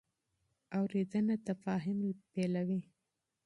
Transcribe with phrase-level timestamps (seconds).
[0.77, 1.99] اورېدنه تفاهم
[2.33, 2.81] پیلوي.